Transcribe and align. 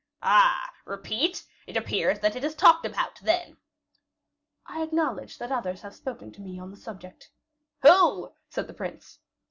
"Ah! 0.23 0.71
repeat? 0.85 1.45
It 1.67 1.77
appears 1.77 2.19
that 2.21 2.35
it 2.35 2.43
is 2.43 2.55
talked 2.55 2.87
about, 2.87 3.19
then?" 3.21 3.57
"I 4.65 4.81
acknowledge 4.81 5.37
that 5.37 5.51
others 5.51 5.81
have 5.83 5.93
spoken 5.93 6.31
to 6.31 6.41
me 6.41 6.57
on 6.59 6.71
the 6.71 6.77
subject." 6.77 7.29
"Who?" 7.83 8.33
said 8.49 8.65
the 8.65 8.73
prince. 8.73 9.19